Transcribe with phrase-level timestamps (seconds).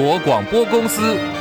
[0.00, 1.37] 国广播公司。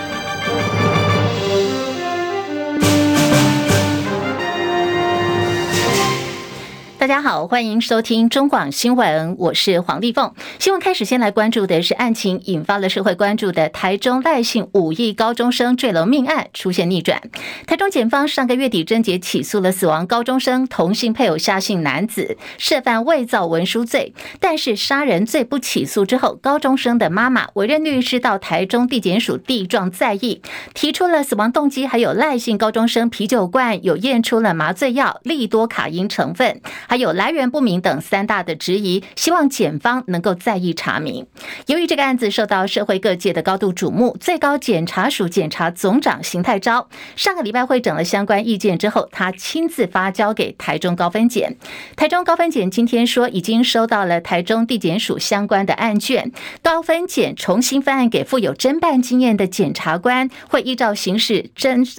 [7.08, 10.34] 大家好，欢迎收听中广新闻，我是黄丽凤。
[10.60, 17.22] 新闻开始，先来关注的是案情引发了社会关注的台中赖姓五亿高中生坠楼命案出现逆转。
[17.66, 30.42] 台中检方上个月底侦结起诉了死亡高中生同性配偶夏姓男子涉犯伪造文书罪，但是杀人罪不起诉之后，高中生的妈妈委任律师到台中地检署递状再议，
[30.74, 41.26] 提出了死亡动机，还有赖姓高中生啤酒罐有验出了麻醉药利多卡因成分，还有来源不明等三大的质疑，希望检方能够再议查明。
[41.68, 51.56] 由于这个案子受到社会各界的高度瞩目，最高检察署检察总长邢泰昭上个礼拜会诊了相关意见之后，他亲自发交给台中高分检。
[51.96, 56.32] 台中高分检今天说已经收到了台中地检署相关的案卷，
[56.62, 61.98] 高分检重新翻案给富有侦办经验的检察官，会依照刑事侦。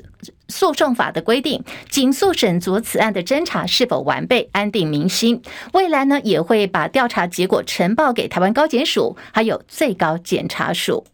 [0.48, 5.42] 诉讼法的规定，紧速审酌此案的侦查是否完备，安定民心。
[5.72, 11.04] 未来呢，也会把调查结果呈报给台湾高检署，还有最高检察署。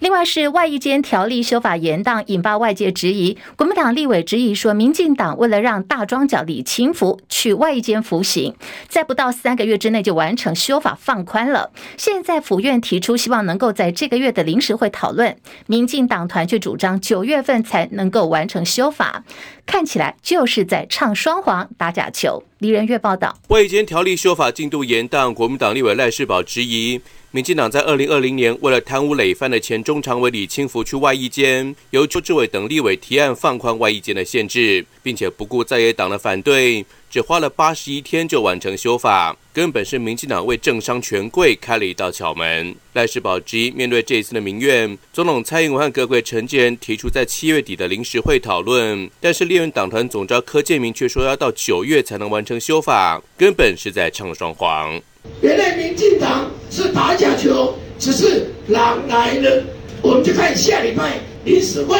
[0.00, 3.36] 另外是外役监条例修法延宕，引发外界质疑。
[3.56, 8.54] 国民党立委质疑说，民进党为了让大庄脚李清福去外役监服刑，
[8.88, 11.70] 在不到三个月之内就完成修法放宽了。
[11.96, 15.36] 现在府院提出希望能够在这个月的临时会讨论，
[15.66, 19.24] 民进党团却主张九月份才能够完成修法，
[19.64, 22.42] 看起来就是在唱双簧打假球。
[22.64, 26.98] 李仁月报道，外间条例修法进度延宕，国民党立委赖世宝质疑。
[27.30, 36.82] 民进党在二零二零年为了贪污累犯的前中常委李清福去外役监，由邱志伟等立委提案放宽外役监的限制，并且不顾在野党的反对，
[37.14, 42.74] 只花了八十一天就完成修法，根本是民进党为政商权贵开了一道巧门。
[42.94, 55.00] 赖世宝之，面对这一次的民怨，总统蔡英文和阁揆陈建仁提出在七月底的临时会讨论，但是立院党团总召柯建明却说要到九月才能完成修法，根本是在唱双簧。
[55.40, 59.62] 原来民进党是打假球，只是狼来了，
[60.02, 61.96] 我们就看下礼拜临时会，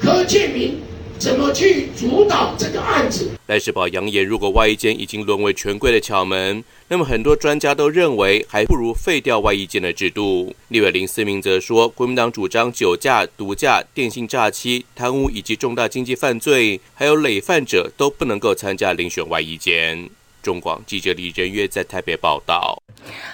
[0.00, 0.80] 柯建明
[1.22, 3.30] 怎么去主导这个案子。
[3.46, 10.52] 赖世宝扬言，如果外役监已经沦为权贵的巧门，那么很多专家都认为，还不如废掉外役监的制度。
[10.66, 20.10] 立委林思明则说，国民党主张酒驾、毒驾、电信诈欺、贪污以及重大经济犯罪，还有累犯者都不能够参加遴选外役监。
[20.42, 22.81] 中广记者李仁月在台北报道。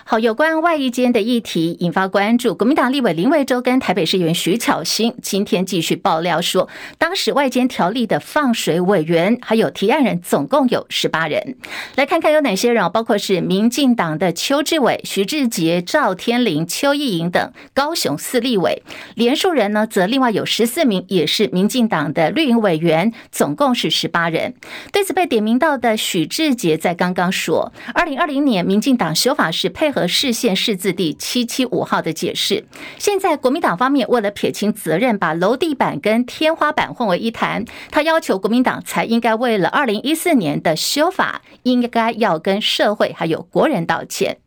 [0.05, 2.55] 好，有关外役监的议题引发关注。
[2.55, 11.57] 国民党立委林为洲跟台北市议员徐巧芯今天继续爆料说，当时外间条例的放水委员还有提案人总共有十八人。
[11.97, 18.83] 来看看有哪些人，包括是民进党的邱志伟、徐志杰、赵天麟、邱意莹等高雄四立委。
[19.15, 24.55] 连署人呢，则另外有十四名，也是民进党的绿营委员，总共是十八人。
[24.93, 32.65] 对此被点名到的许志杰在刚刚说，二零二零年民进党修法是配合市县市字第七七五号的解释。
[32.97, 44.39] 现在国民党方面为了撇清责任，把楼地板跟天花板混为一谈，他要求国民党才应该为了二零一四年的修法，应该要跟社会还有国人道歉。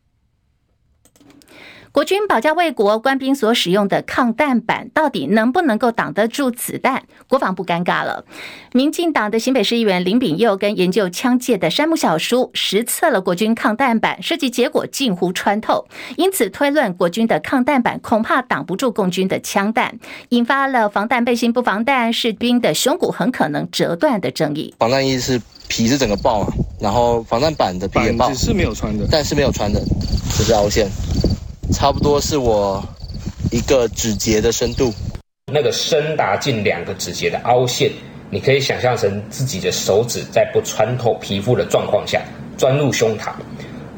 [1.94, 7.03] 国军保家卫国官兵所使用的抗弹板到底能不能够挡得住子弹？
[7.28, 8.24] 国防部尴尬了。
[8.72, 15.85] 民进党的新北市议员林炳佑跟研究枪械的山姆小叔实测了国军抗弹板，设计结果近乎穿透，
[16.16, 24.73] 因此推论国军的抗弹板恐怕挡不住共军的枪弹，引发了防弹背心不防弹，士兵的胸骨很可能折断的争议。
[24.79, 29.81] 防弹衣是皮是整个爆啊，然后防弹板的皮也爆，板子是没有穿的，但是没有穿的，
[30.38, 30.88] 这是凹陷。
[31.73, 32.83] 差不多是我
[33.51, 34.93] 一个指节的深度，
[35.51, 37.91] 那个深达近两个指节的凹陷，
[38.29, 42.21] 你可以想象成自己的手指在不穿透皮肤的状况下
[42.57, 43.31] 钻入胸膛，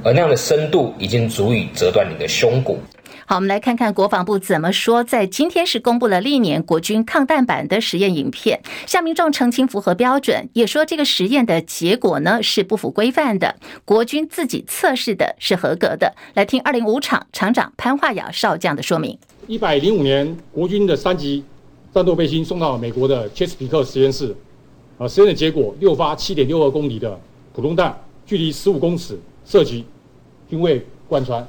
[0.03, 2.79] 而那样的深度已经足以折断你的胸骨。
[3.25, 5.01] 好，我们来看看国防部怎么说。
[5.01, 13.55] 在今天是公布了历年国军抗弹板的实验影片，向民众澄清符合标准，也说这个实验的结果呢是不符规范的，
[13.85, 16.13] 国军自己测试的是合格的。
[16.33, 19.17] 来听二零五厂厂长潘华雅少将的说明。
[19.47, 21.45] 一百零五年，国军的三级
[21.93, 24.35] 战斗背心送到美国的切斯皮克实验室，
[24.97, 27.17] 啊，实验的结果，六发七点六二公里的
[27.53, 29.85] 普通弹，距离十五公尺射击，
[30.49, 31.47] 均未贯穿。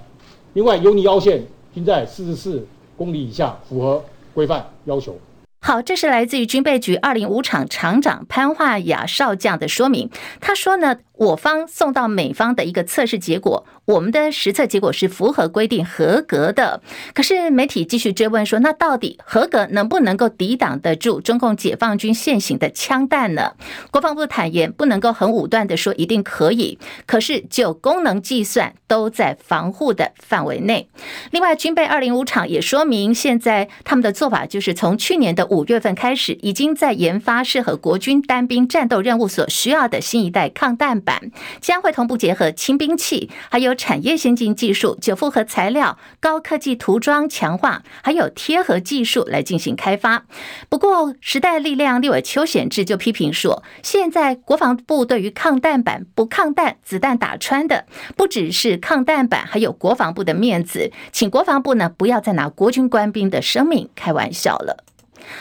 [0.53, 1.45] 另外，游离凹陷。
[1.75, 2.65] 均在四十四
[2.97, 5.19] 公里以下，符合规范要求。
[5.61, 10.11] 好，这是来自于军备局二零五厂厂长潘化雅少将的说明。
[10.39, 16.83] 他说呢，我方送到美方的一个测试结果，我们的实测结果是符合规定合格的。
[17.15, 23.53] 可是媒体继续追问说，那到底合格能不能够抵挡得住中共解放军现行的枪弹呢？
[23.93, 30.89] 国防部坦言不能够很武断的说一定可以，可是就功能计算都在防护的范围内。
[31.31, 41.31] 另外，军备二零五厂也说明，现在他们的做法就是从去年的五月份开始，已经在研发适合国军单兵战斗任务所需要的新一代抗弹板
[41.61, 50.25] 将会同步结合轻兵器，还有产业先进技术、九复合材料、高科技涂装强化，还有贴合技术来进行开发。
[50.69, 57.85] 不过，时代力量立委邱显智就批评说，现在国防部对于抗弹板不抗弹、子弹打穿的，
[58.17, 64.85] 不只是抗弹板，还有国防部的面子，请国防部呢不要再拿国军官兵的生命开玩笑了。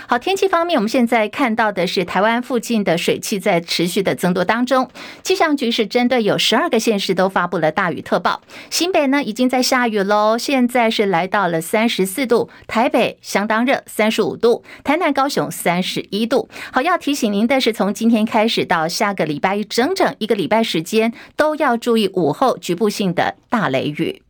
[0.07, 4.89] 好，天气方面，我们现在看到的是台湾附近的水汽在持续的增多当中。
[5.21, 16.49] 气象局是针对有十二个县市都发布了大雨特报，新北呢已经在下雨喽，现在是来到了三十四度，台北相当热，三十五度，台南、高雄三十一度。
[16.71, 24.22] 好，要提醒您的是，从今天开始到下个礼拜一整整一个礼拜时间，都要注意午后局部性的大雷雨。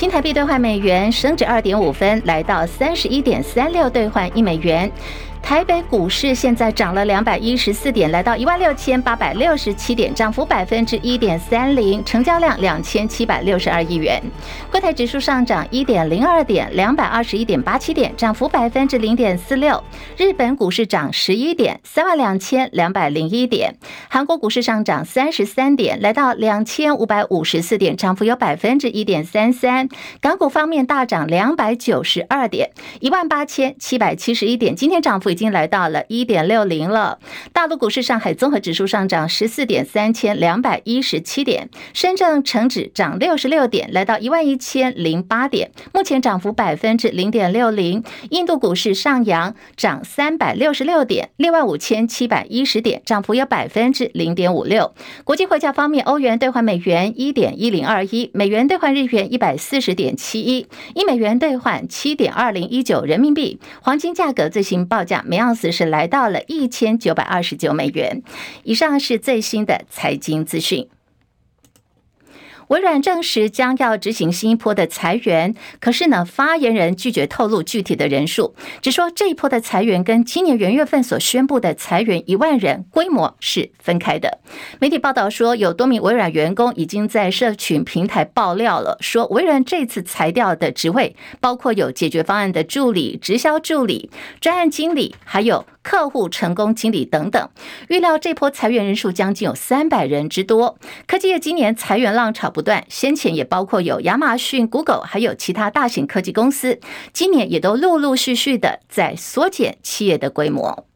[0.00, 4.90] 新台币兑换美元升值二点五分，来到三十一点三六兑换一美元。
[5.50, 14.22] 台北股市现在涨了两百一十四点，来到一万六千八百六十七点，涨幅百分之一点三零，成交量两千七百六十二亿元。
[14.70, 19.82] 柜台指数上涨一点零二点，两百二十一点八七点，涨幅百分之零点四六。
[20.16, 23.74] 日本股市涨十一点，三万两千两百零一点。
[24.08, 29.88] 韩国股市上涨三十三点，来到两千五百五十四点，涨幅有百分之一点三三。
[30.20, 32.70] 港股方面大涨两百九十二点，
[33.00, 35.39] 一万八千七百七十一点，今天涨幅已。
[35.40, 37.18] 已经来到了一点六零了。
[37.54, 41.70] 大陆股市，上海综合指数上涨十四点，三千两百一十七点。
[41.94, 48.04] 深圳成指涨六十六点，来到一万一千零八点，目前涨幅百分之零点六零。
[48.28, 54.92] 印度股市上扬，涨三百六十六点，六万五千七百一十点，涨幅有百分之零点五六。
[55.24, 63.58] 国际汇价方面，欧元兑换美元一点一零二一，美元兑换日元一百四十点七一，一美元兑换七点二零一九人民币。
[63.80, 65.24] 黄金价格最新报价。
[65.30, 68.20] 每盎司是来到了一千九百二十九美元。
[68.64, 70.88] 以上是最新的财经资讯。
[72.70, 84.38] 微软证实将要执行新一波的裁员，可是呢，发言人拒绝透露具体的人数，只说这一波的裁员跟今年元月份所宣布的裁员一万人规模是分开的。
[84.78, 95.66] 媒体报道说，有多名微软员工已经在社群平台爆料了，说微软这次裁掉的职位包括有解决方案的助理、直销助理、专案经理，还有。
[95.82, 97.48] 客户成功经理等等，
[97.88, 100.78] 预料这波裁员人数将近有三百人之多。
[101.06, 106.78] 科技业今年裁员浪潮不断，先前也包括有亚马逊、Google，还有其他大型科技公司，
[107.12, 110.86] 今年也都陆陆续续的在缩减企业的规模。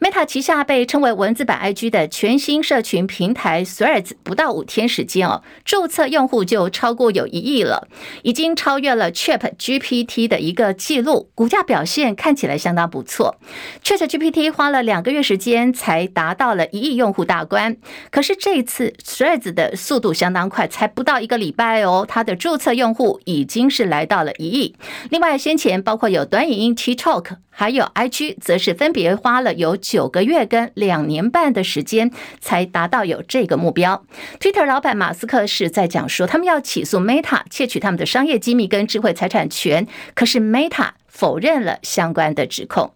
[0.00, 7.86] Meta 旗下被称为文字版 IG 的全新社群平台 Threads，不到五天时间哦，注册用户就超过有一亿了，
[8.22, 13.36] 已经超越了 ChatGPT 的一个记录，股价表现看起来相当不错。
[13.84, 17.76] ChatGPT 花了两个月时间才达到了一亿用户大关，
[18.10, 24.74] 可是这次 Threads 的速度相当快，才不到一个礼拜哦，它的注册用户已经是来到了一亿。
[25.10, 27.36] 另外，先前包括有短影音 TikTok。
[27.52, 34.04] 还有 IG 则是分别花了有九个月跟两年半的时间才达到有这个目标。
[34.38, 42.94] Twitter 老板马斯克是在讲说，他们要起诉 Meta 窃取他们的商业机密跟智慧财产权，可是 Meta 否认了相关的指控。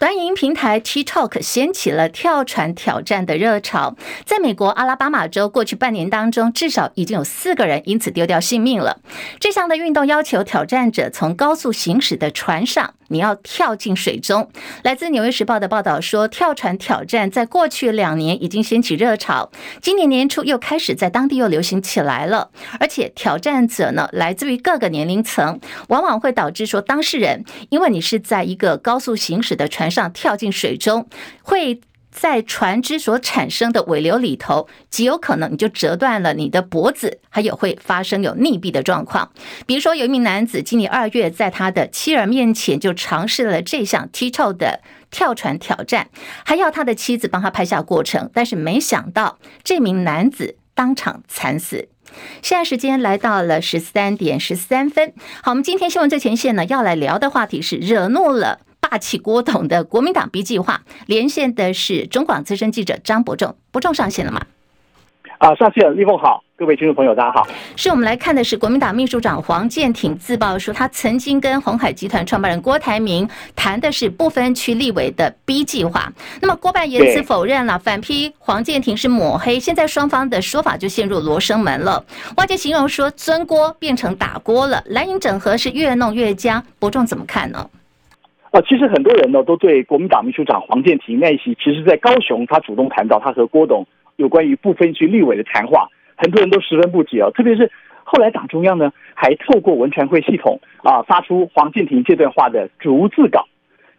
[0.00, 8.98] 短影音平台 TikTok 掀起了跳船挑战的热潮，在美国阿拉巴马州，过去半年当中，至少已经有四个人因此丢掉性命了。
[9.38, 12.94] 这项的运动要求挑战者从高速行驶的船上。
[13.10, 14.50] 你要跳进水中。
[14.82, 19.50] 来自《纽约时报》的报道说，跳船挑战在过去两年已经掀起热潮，
[19.82, 22.50] 今年年初又开始在当地又流行起来了。
[22.78, 31.06] 而且挑战者呢，来自于各个年龄层，往往会导致说当事人，因为你是在一个高速行驶的船上跳进水中，
[31.42, 31.80] 会。
[32.10, 39.30] 在船只所产生的尾流里头，极有可能你就折断了你的脖子，还有会发生有溺毙的状况。
[39.66, 46.08] 比如说，有一名男子今年二月在他的妻儿面前就尝试了这项踢透的跳船挑战，
[46.44, 51.88] 还要他的妻子帮他拍下过程，但是没想到这名男子当场惨死。
[52.42, 55.12] 现在时间来到了十三点十三分，
[55.42, 58.58] 好，我们今天新闻最前线呢要来聊的话题是惹怒了。
[58.90, 64.42] 霸气郭董的国民党 B 计划，连线的是中广资深记者张伯仲，伯仲上线了吗？
[65.38, 67.46] 啊，上线了，立凤好，各位听众朋友，大家好。
[67.76, 76.12] 是我们来看的是国民党秘书长黄健挺自曝说，他曾经跟鸿海集团创办人郭台铭谈的是不分区立委的 B 计划。
[76.42, 79.60] 那么郭办言辞否认了，反批黄健庭是抹黑。
[79.60, 82.04] 现在双方的说法就陷入罗生门了。
[82.36, 86.62] 外界形容说，尊郭变成打锅了，蓝营整合是越弄越僵。
[86.80, 87.70] 伯仲怎么看呢？
[88.50, 97.30] 啊，其实很多人呢都对国民党秘书长黄健庭那一席，其实在高雄他主动谈到他和郭董有关于不分区立委的谈话，很多人都十分不解啊。
[97.30, 97.70] 特别是
[98.02, 103.46] 后来党中央呢还透过文传会系统啊发出黄健庭这段话的逐字稿，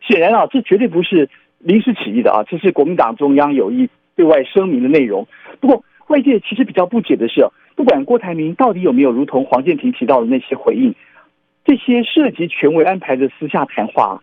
[0.05, 1.29] 显然啊这绝对不是
[1.59, 5.25] 临时起意的啊，这是国民党中央有意对外声明的内容。
[5.61, 10.93] 不过外界其实比较不解的是，不管郭台铭到底有没有如同黄健庭提到的那些回应，
[11.63, 14.21] 这些涉及权威安排的私下谈话。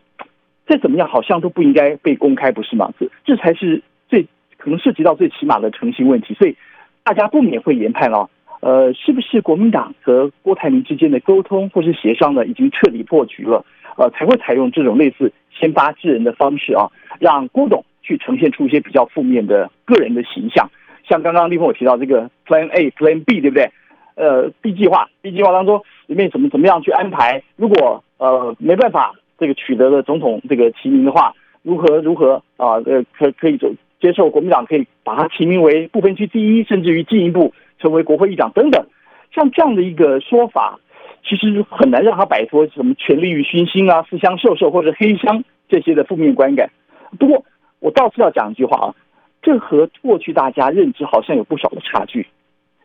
[0.68, 2.92] 再怎么样，好像都不应该被公开，不是吗？
[3.00, 4.22] 这这才是最
[4.58, 6.54] 可能涉及到最起码的诚信问题，所以
[7.02, 8.28] 大家不免会研判哦，
[8.60, 13.64] 呃，是不是国民党和郭台铭之间的沟通或是协商呢，已经彻底破局了？
[13.96, 20.70] 呃，才会采用这种类似先发制人的方式啊，让郭董去呈现出一些比较负面的个人的形象，
[21.08, 23.70] 像刚刚立峰我提到这个 Plan A、Plan B，对不对？
[24.16, 27.42] 呃，B 计划，B 计划当中里面怎么怎么样去安排？
[27.56, 29.14] 如果呃没办法。
[29.38, 32.74] 这个取得了总统这个提名的话，如何如何啊？
[32.84, 38.84] 呃，可可以走接受国民党可以把他提名为不分区第一，甚至于进一步成为国会议长等等，
[39.32, 40.80] 像这样的一个说法，
[41.24, 46.70] 其实很难让他摆脱什么权力欲熏心啊、私相授受或者黑箱这些的负面观感。
[47.18, 47.44] 不过
[47.78, 48.94] 我倒是要讲一句话啊，
[49.40, 52.26] 这和过去大家认知好像有不少的差距，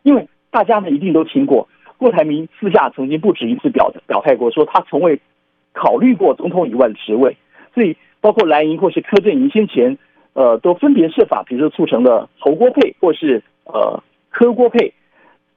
[0.04, 1.68] 因为大家呢一定都听过
[1.98, 5.20] 郭台铭私下曾经不止一次表表态过，说他从未。
[5.74, 7.36] 考虑过总统以外的职位，
[7.74, 9.98] 所以包括蓝营或是柯震营先前，
[10.32, 14.94] 呃，都分别设法，比如说促成了侯郭配或是呃柯郭配，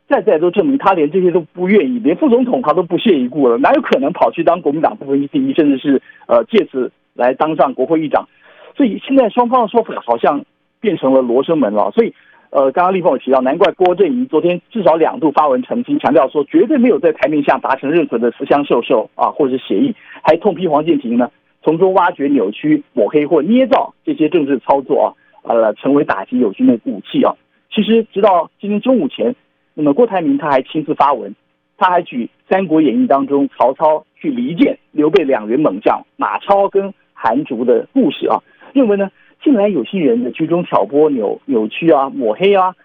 [0.09, 8.27] 再再都证明他连这些都不愿意，连副总统他都不屑一顾了，哪有可能跑去当国民党不分区第一，甚至是呃借此来当上国会议长？
[8.75, 10.43] 所以现在双方的说法好像
[10.81, 12.13] 变成了罗生门了，所以。
[12.49, 21.29] 呃，刚刚立峰有提到，难怪郭阵营昨天至少两度发文澄清，强调说绝对没有在台面下达成任何的私相授受啊，或者是协议，还痛批黄健庭呢，
[21.61, 25.13] 从中挖掘、扭曲、抹黑或捏造这些政治操作
[25.43, 27.35] 啊，呃，成为打击友军的武器啊。
[27.69, 29.35] 其实直到今天中午前，
[29.73, 31.35] 那么郭台铭他还亲自发文，
[31.77, 38.41] 他还举《三国演义》当中曹操去离间刘备两员猛将马超跟韩竹的故事啊，
[38.73, 39.11] 认为呢。
[39.43, 42.75] 近来有些人的居中挑拨、扭扭曲啊、抹黑啊，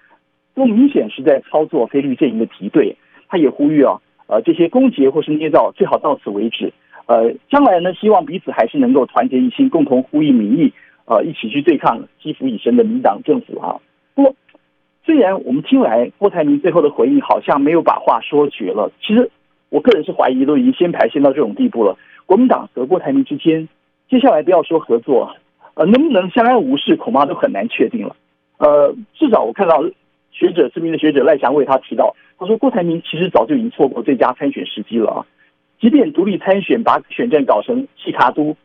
[0.54, 2.96] 都明显是在操作菲律宾阵营的敌对。
[3.28, 6.72] 他也呼吁啊，呃，这些攻击或是捏造最好到此为止。
[7.06, 10.72] 呃，将来呢，希望彼此还是能够团结一心，共同呼吁民意，
[11.06, 13.80] 呃，一起去对抗积福已深的民党政府啊。
[14.14, 14.34] 不过，
[15.04, 19.30] 虽然我们听来郭台铭最后的回应好像没有把话说绝了，其实
[19.70, 21.96] 我个人是怀疑都已经先排先到这种地步了。
[22.26, 23.66] 国民党和郭台铭之间，
[24.08, 25.34] 接下来不要说合作。
[25.74, 28.14] 呃，能不能相安无事，恐怕都很难确定了。
[28.58, 29.82] 呃，至少我看到
[30.30, 35.26] 学者知名的学者赖祥为他提到，他说郭台铭其实早就已经错过最佳参选时机了啊。
[35.80, 38.56] 即便独立参选，把选战搞成细卡都，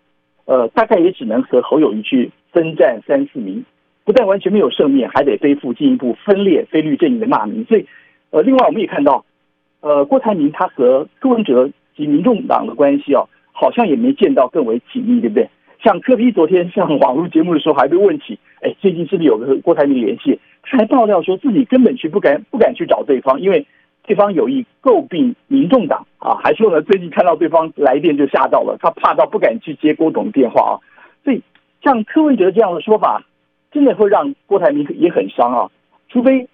[0.46, 3.66] 呃，大概也只能和侯友谊去分战三四名，
[4.06, 7.66] 不但完全没有胜面，还得背负进一步分裂非律阵营的骂名。
[7.66, 7.88] 所以，
[8.30, 9.26] 呃，另外我们也看到，
[9.82, 15.50] 呃，郭台铭他和柯文哲及民众党的关系啊，好像也没见到更为紧密，对不对？
[15.84, 20.40] 像柯 P 昨天上网络节目的时候，还被问起，哎，最近是不是有个郭台铭联系？
[20.64, 23.66] 他还爆料说自己根本去不敢不敢去找对方，因为
[24.04, 30.74] 对方有意诟病民众党啊，还说呢最近看到对方来电就吓到了，他怕到不敢去接郭董电话啊。
[31.24, 31.42] 所以
[31.84, 33.24] 像柯文哲这样的说法，
[33.72, 35.70] 真的会让郭台铭也很伤啊。
[36.10, 36.48] 除非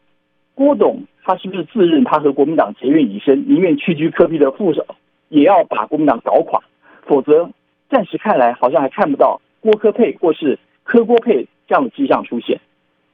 [0.53, 4.85] 郭董他是不是自认他和国民党结怨已深，宁愿屈居柯比的副手，
[5.29, 6.61] 也要把国民党搞垮，
[7.07, 7.49] 否则。
[7.93, 12.59] 暂时看来，好像还看不到郭科配或是柯郭配这样的迹象出现，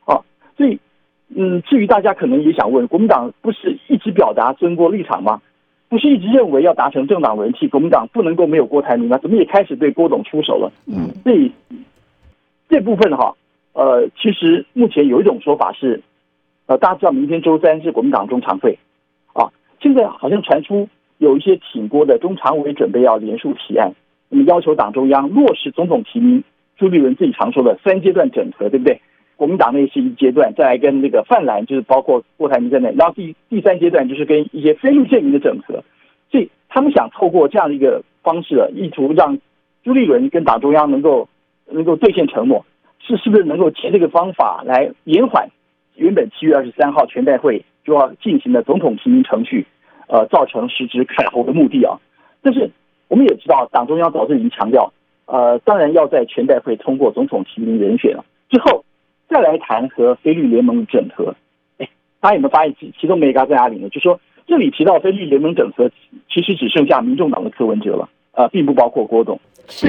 [0.05, 0.23] 啊，
[0.55, 0.79] 所以，
[1.35, 5.41] 嗯，至于大家可能也想问，国民党不是一直表达尊郭立场吗？
[5.89, 9.17] 不是一直认为要达成政党轮替，国民党不能够没有郭台铭吗？
[9.17, 10.71] 怎么也开始对郭董出手了？
[10.87, 11.51] 嗯，所以
[12.69, 13.35] 这部分哈，
[13.73, 16.01] 呃，其实目前有一种说法是，
[16.67, 18.79] 呃，大家知道明天周三是国民党中常会，
[19.33, 23.91] 啊，现在好像传出有一些挺郭的中常委准备要联署提案，
[24.29, 26.43] 那么要求党中央落实总统提名，
[26.77, 29.01] 朱立伦自己常说的三阶段整合，对不对？
[29.35, 35.83] 国民党内是一阶段，再来跟那个泛蓝，就是包括郭台铭在内，然后第第三阶段就是跟一些非绿阵营的整合，
[36.29, 39.39] 所以他们想透过这样的一个方式，意图让
[39.83, 41.29] 朱立伦跟党中央能够
[41.71, 42.65] 能够兑现承诺，
[42.99, 45.47] 是是不是能够借这个方法来延缓
[45.95, 49.65] 原本七月二十三号全代会就要进行的总统提名程序，
[50.07, 51.97] 呃，造成实质凯侯的目的啊？
[52.41, 52.69] 但是
[53.09, 54.93] 我们也知道，党中央早就已经强调，
[55.25, 58.85] 呃，当然要在全代会通过总统提名人选了之后。
[59.31, 61.35] 再来谈和菲律联盟整合，
[61.77, 61.87] 哎，
[62.19, 63.87] 大家有没有发现其其中没嘎在哪里呢？
[63.89, 65.87] 就说这里提到菲律联盟整合，
[66.27, 69.39] 其实只剩下民众党的柯文哲了，呃，并不包括郭董。
[69.67, 69.85] 是，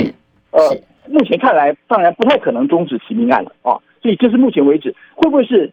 [0.50, 0.60] 呃，
[1.08, 3.80] 目前看来，当然不太可能终止提名案了啊。
[4.02, 5.72] 所以，这是目前为止，会不会是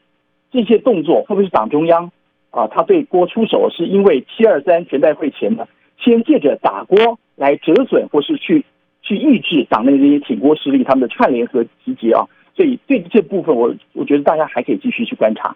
[0.50, 2.10] 这些动作，会不会是党中央
[2.52, 5.68] 啊，他对郭出手，是因为七二三全代会前呢，
[6.00, 8.66] 先借着打郭来折损，或是去
[9.02, 12.28] 去抑制党内这些挺郭势力他们的串联和集结啊？
[12.56, 15.56] 所以，对这部分，我我觉得大家还可以继续去观察。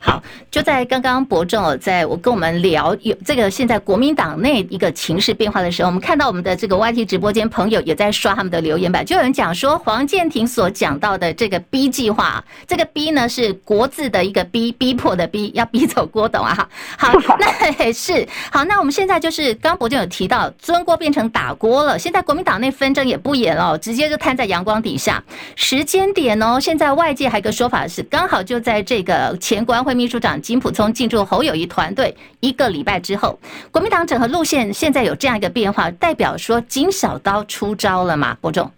[0.00, 16.66] 好，就在刚刚伯仲在我跟我们聊有这个现在国民党内一个情势变化的时候，我们看到我们的这个 YT 直播间朋友也在刷他们的留言板，就有人讲说黄建庭所讲到的这个 B 计划，这个 B 呢是国字的一个逼，逼迫的逼，要逼走郭董啊。
[16.96, 25.22] 好， 那是好，那我们现在就是刚伯仲有提到尊郭变成打郭了，现在国民党内纷争也不严了，直接就摊在阳光底下。
[25.56, 29.57] 时间点哦，现在外界还有一个说法是刚好就在这个前。
[29.58, 33.36] 前国安会秘书长金普聪进驻侯友宜团队一个礼拜之后，
[33.72, 38.36] 国民党整合路线现在有这样一个变化，代表说金小刀出招了吗？
[38.40, 38.70] 伯仲，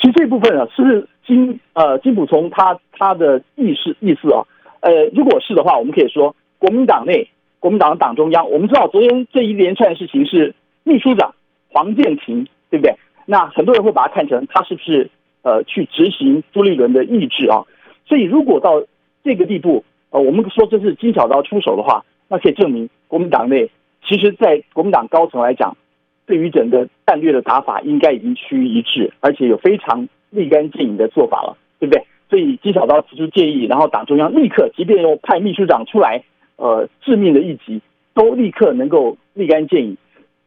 [0.00, 4.40] 其实这部分啊，是金呃金普聪他他的意思意思啊，
[4.80, 7.28] 呃，如果是的话，我们可以说国民党内
[7.60, 10.54] 国民党党中央，我们知道昨天这一连串事情是
[10.84, 11.34] 秘书长
[11.68, 12.96] 黄建庭，对不对？
[13.26, 15.10] 那很多人会把它看成他是不是
[15.42, 17.60] 呃去执行朱立伦的意志啊？
[18.06, 18.82] 所以如果到
[19.26, 23.68] 这个地步，呃，我们说这是金小刀出手的话，那可以证明国民党内
[24.06, 25.76] 其实，在国民党高层来讲，
[26.26, 32.06] 对于整个战略的打法应该已经趋于一致，而且有非常立竿见影的做法了，对不对？
[32.30, 36.22] 所以金小刀提出建议，然后党中央立刻，即便用派秘书长出来，
[36.54, 37.82] 呃，致命的一击，
[38.14, 39.96] 都立刻能够立竿见影。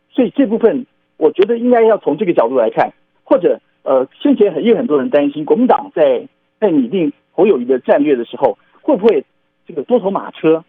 [0.10, 0.86] 所以这部分，
[1.18, 2.94] 我觉得应该要从这个角度来看，
[3.26, 6.26] 或者呃，先前很也有很多人担心，国民党在
[6.62, 8.58] 在拟定侯友宜的战略的时候。
[8.90, 9.24] 会不会
[9.68, 10.64] 这个多头马车？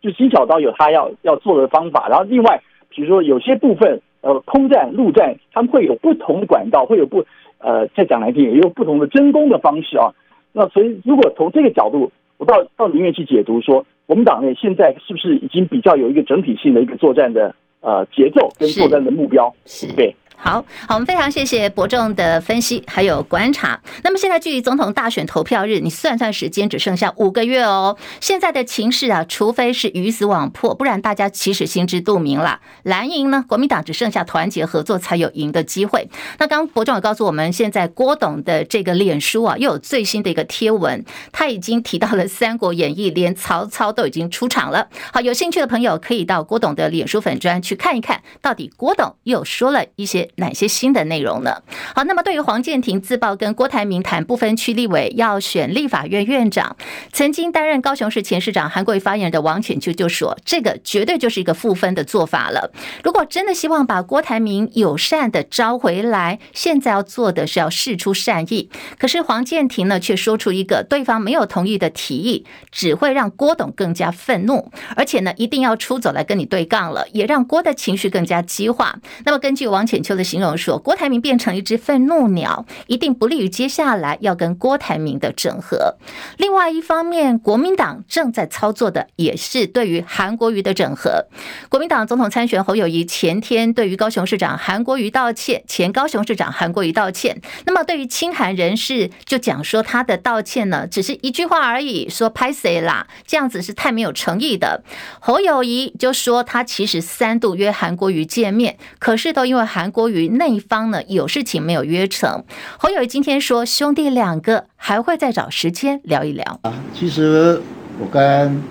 [0.00, 7.24] 就金小刀有他要要做的方法，然后另外，比如说有些部分，呃，空战、陆战，他们会有不同的管道，会有不
[7.58, 10.12] 呃，再讲来听，也有不同的争攻的方式啊。
[10.52, 19.52] 那所以，如果从这个角度，我到到里面去解读说，我们党内现在是不是已经比较有一个整体性的一个作战的呃节奏跟作战的目标？
[19.64, 20.14] 是，对。
[20.38, 23.80] 好好，我们非常谢谢伯仲的分析还有观察。
[24.04, 27.96] 那么现在距离总统大选投票日，你算算时间，只剩下五个月哦。
[28.20, 32.60] 现在的情势啊，除非是鱼死网破，不然大家其实心知肚明了。
[32.84, 36.08] 蓝营呢，国民党只剩下团结合作才有赢的机会。
[36.38, 44.88] 那刚刚伯仲也告诉我们，现在郭董的这个脸书啊，又有最新的一个贴文，他已经提到了《三国演义》，连曹操都已经出场了。
[45.12, 50.25] 好，有兴趣的朋友可以到郭董的脸书粉专去看一看，到底郭董又说了一些。
[50.36, 51.62] 哪些新的内容呢？
[51.94, 56.76] 好，那么对于黄健庭自曝跟郭台铭谈不分区立委要选立法院院长，
[57.12, 62.72] 曾经担任高雄市前市长韩国瑜发言人的王浅秋就说，这个绝对就是一个负分的做法了。
[63.04, 68.68] 如果真的希望把郭台铭友善的招回来，现在要做的是要释出善意。
[68.98, 78.98] 可是黄健庭呢，却说出一个对方没有同意的提议，只会让郭董更加愤怒，而且呢，一定要出走来跟你对杠了，也让郭的情绪更加激化。
[79.24, 85.96] 那么根据王浅秋的形容说，郭台铭变成一只愤怒鸟，一定不利于接下来要跟郭台铭的整合。
[86.38, 91.26] 另外一方面，国民党正在操作的也是对于韩国瑜的整合。
[91.68, 97.40] 国民党总统参选侯友谊前天对于高雄市长韩国瑜道歉，前高雄市长韩国瑜道歉。
[97.66, 104.82] 那么对于亲韩人士，就讲说他的道歉呢，只是一句话而已，说拍谁啦，这样子是太没有诚意的。
[105.20, 110.16] 侯友宜就说他其实三度约韩国瑜见面，可是都因为韩国瑜。
[110.16, 112.42] 于那一方呢，有事情没有约成，
[112.78, 116.72] 侯友谊今天说兄弟两个还会再找时间聊一聊啊。
[116.94, 117.60] 其实
[118.00, 118.62] 我跟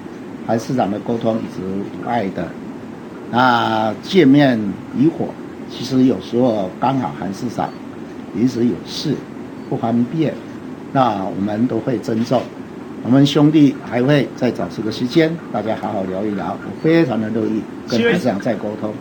[0.48, 1.62] 韩市长的沟通一直
[2.02, 2.48] 不爱的，
[3.30, 4.60] 那见面
[4.98, 5.30] 与否，
[5.70, 7.70] 其实有时候刚好韩市长
[8.34, 9.14] 临时有事
[9.70, 10.34] 不方便，
[10.94, 12.42] 那我们都会尊重。
[13.04, 16.58] 我们兄弟还会再找这个时间，大家好好聊一聊。
[16.66, 18.92] 我非常的乐意跟市长再沟通。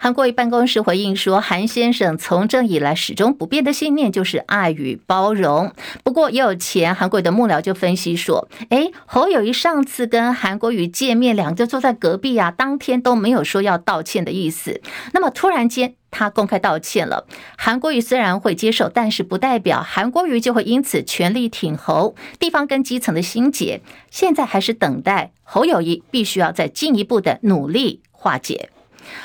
[0.00, 5.72] 韩国瑜办公室回应说，韩先生从政以来始终不变的信念就是爱与包容。
[6.04, 14.80] 不过，也有前韩国瑜的幕僚就分析说，诶，侯友谊上次跟韩国瑜见面，两个就坐在隔壁啊，当天都没有说要道歉的意思。
[15.12, 22.14] 那么突然间他公开道歉了，韩国瑜虽然会接受，但是不代表韩国瑜就会因此全力挺侯。
[22.38, 23.80] 地方跟基层的心结，
[24.10, 28.70] 现在还是等待侯友谊必须要再进一步的努力化解。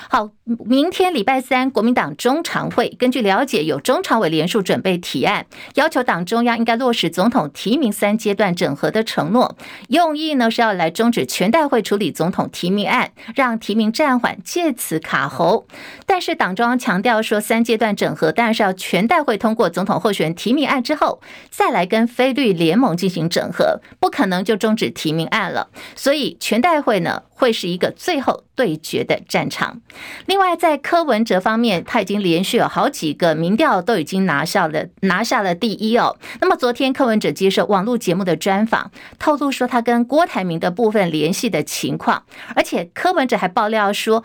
[0.10, 0.30] 好，
[0.66, 9.58] 明天礼拜三，国民党中常会根据了解，有中常委联署准备提案，要求党中央应该落实总统提名三阶段整合的承诺，
[9.90, 15.68] 用意呢是要来终止全代会处理总统提名案，让提名暂缓，借此卡喉。
[16.06, 25.70] 但是党中央强调说，三阶段整合当然是要全代会通过总统候选人提名案之后，再来跟非绿联盟进行整合，不可能就终止提名案了。
[25.96, 29.82] 所以全代会呢，会是一个最后对决的战场。
[30.28, 36.16] 另外，在柯文哲方面，他已经连续有好几个民调都已经拿下了拿下了第一哦。
[36.40, 42.24] 那么昨天柯文哲接受网络节目的专访，透露说他跟郭台铭的部分联系的情况，
[42.56, 44.24] 而且柯文哲还爆料说，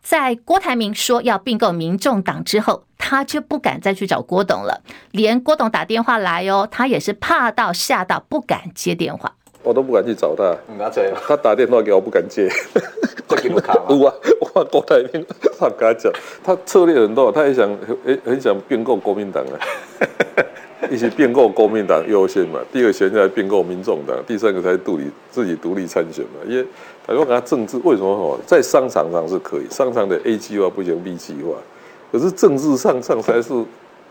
[0.00, 9.34] 在郭台铭说要并购民众党之后，他就不敢再去找郭董了，连郭董打电话来哦，他也是怕到吓到不敢接电话。
[9.64, 10.54] 我都不敢去找他，
[11.26, 12.48] 他打电话给我不敢接。
[13.44, 13.56] 有
[14.06, 15.26] 啊，我看郭台铭，
[15.58, 17.68] 他跟他讲，他策略很多，他也想
[18.04, 19.56] 很很想并购国民党啊，
[20.90, 26.40] 一起并购国民党优先嘛，第二个现在并购民众党，第三个才独立自己独立参选嘛。
[26.46, 26.64] 因为
[27.06, 31.56] 他说他政治为什么好，在商场上是可以，商场的 A 计划不行，B 计划，
[32.12, 33.52] 可是政治上上才是。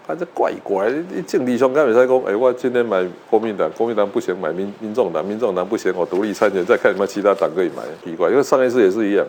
[0.05, 8.29] 他这怪怪，你政治上刚才讲，哎，我今天买国民党，国民党不行，买民民众党，民众党不行，我独立参选，再看什么其他党可以买，奇怪。
[8.29, 9.25] 因为上一次也是一样，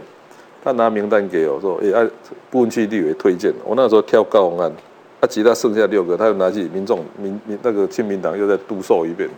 [0.65, 2.05] 他拿名单给我说，哎，
[2.51, 4.73] 不分区立委推荐，我那时候挑高虹安，
[5.21, 9.31] 他其他剩下六个，他又拿起民众民民那个亲民党又再督售一遍。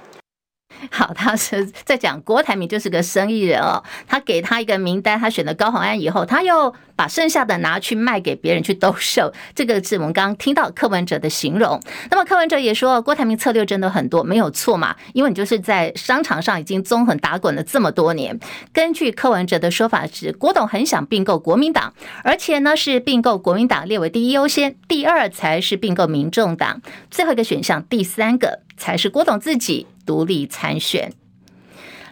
[0.91, 11.81] 好，他是在讲郭台铭就是个生意人哦，他给他一个名单，他选了高虹安以后，他又把剩下的拿去卖给别人去兜售，这个是我们刚刚听到柯文哲的形容。
[12.11, 18.39] 那么柯文哲也说，郭台铭策略真的很多，没有错嘛，因为你就是在商场上已经纵横打滚了这么多年。
[18.73, 29.87] 根据柯文哲的说法是，郭董很想并购国民党，而且呢是并购国民党列为第一优先，第二才是并购民众党，最后一个选项第三个才是郭董自己。
[30.07, 31.13] 独立参选。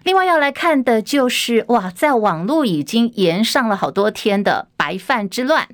[0.03, 5.67] 另外要来看的就是哇，在网络已经延上了好多天的白饭之乱。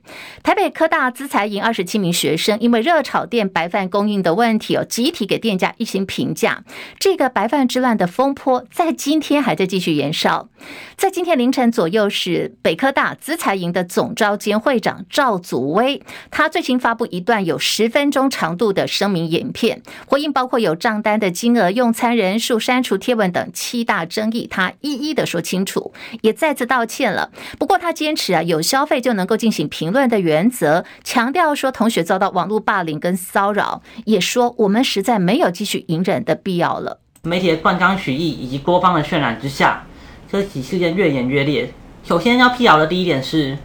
[0.45, 6.63] 台北科大资材营二十七名学生因为热炒店白饭供应的问题哦，集体给店家一行评价。
[7.01, 10.49] 这个白饭之乱的风波在今天还在继续延烧。
[10.97, 27.33] 在今天凌晨左右，是北科大资材营的总召兼会长赵祖威，他最新发布一段有十分钟长度的声明影片，回应包括有账单的金额、用餐人数、删除贴文等七大争议，他一一的说清楚，也再次道歉了。
[27.59, 36.99] 不过他坚持啊，有消费就能够进行评论的原则，强调说同学遭到网络霸凌跟骚扰，也说我们实在没有继续隐忍的必要了。
[37.23, 39.85] 媒体的断章取义以及多方的渲染之下，
[40.31, 41.73] 这起事件越演越烈。
[42.03, 43.59] 首先要辟谣的第一点是，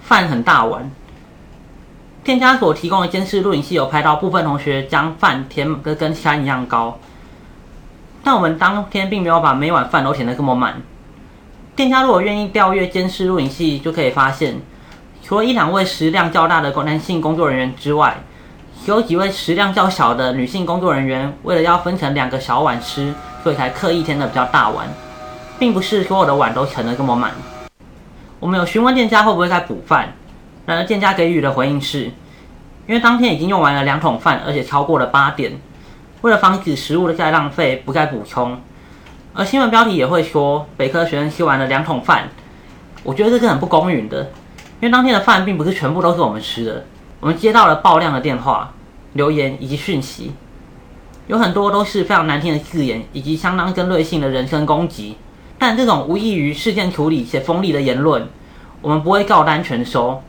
[0.00, 0.90] 饭很大碗。
[2.24, 6.98] 店家所提供的监视录影器有拍到部分同学将饭填得跟山一样高。
[8.24, 10.80] 但我们当天并没有把每碗饭都填得这么满。
[11.74, 14.54] 店家如果愿意调阅监视录影器，就可以发现，
[15.22, 18.16] 除了一两位食量较大的男性工作人员之外，
[18.86, 24.88] 有几位食量较小的女性工作人员，为了要分成两个小碗吃，所以才刻意填得比较大碗，
[25.60, 27.30] 并不是所有的碗都盛得这么满。
[28.40, 30.12] 我们有询问店家会不会再补饭，
[30.66, 32.06] 然而店家给予的回应是，
[32.88, 35.52] 因为当天已经用完了两桶饭，而且超过了八点。
[36.22, 38.60] 为了防止食物的再浪费，不再补充。
[39.34, 42.28] 而新闻标题也会说，北科学生吃完了两桶饭。
[43.04, 44.30] 我觉得这是很不公允的，
[44.82, 46.84] 因为当天的饭并不是全部都是我们吃的。
[47.20, 48.74] 我们接到了爆量的电话、
[49.12, 50.32] 留言以及讯息，
[51.28, 55.16] 有很多都是非常难听的字眼，以及相当针对性的人身攻击。
[55.56, 58.28] 但这种无异于事件处理且锋利的言论，
[58.80, 60.20] 我们不会照单全收。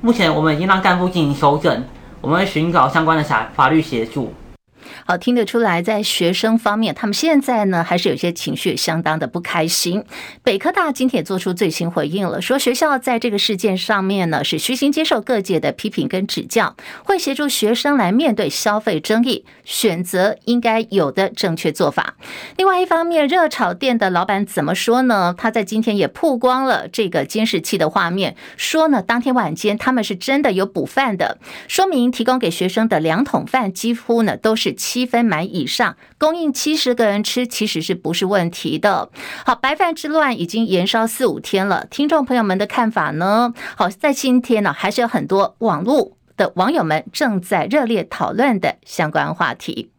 [0.00, 1.84] 目前我们已经让干部进行修正，
[2.20, 4.34] 我们会寻找相关的法法律协助。
[5.06, 10.04] 好，听得出来，在学生方面，他们现在呢还是有些情绪相当的不开心。
[10.42, 22.14] 北科大今天也做出最新回应了，说学校在这个事件上面呢是虚心接受各界的批评跟指教，会协助学生来面对消费争议，选择应该有的正确做法。
[22.56, 25.34] 另外一方面，热炒店的老板怎么说呢？
[25.36, 39.10] 他在今天也曝光了这个监视器的画面，说呢，当天晚间他们是真的有补饭的，说明提供给学生的两桶饭几乎呢都是七分满以上，供应七十个人吃，其实是不是问题的？
[39.46, 43.54] 好，白饭之乱已经延烧四五天了，听众朋友们的看法呢？
[43.76, 49.91] 好，在今天呢，还是有很多网络的网友们正在热烈讨论的相关话题。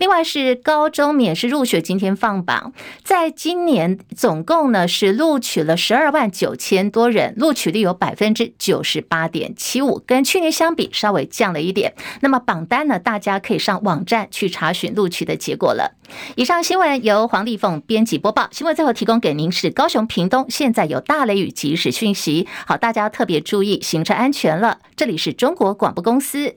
[0.00, 2.72] 另外是高中免试入学，今天放榜，
[3.04, 11.92] 在今年总共呢是录取了十二万九千多人，录取率有百分之九十八点七五，跟去年相比稍微降了一点。
[12.20, 15.92] 那么榜单呢，大家可以上网站去查询录取的结果了。
[16.34, 24.78] 以上新闻由黄丽凤编辑播报，新闻最后提供给您是高雄屏东现在有大雷雨即时讯息，好，大家特别注意行车安全了。
[24.96, 26.56] 这里是中国广播公司。